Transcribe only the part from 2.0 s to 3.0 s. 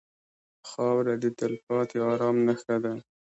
ارام نښه ده.